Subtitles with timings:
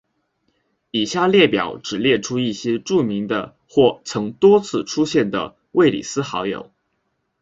[0.89, 6.71] 以下列表只列出一些著名的或曾多次出现的卫斯理好友。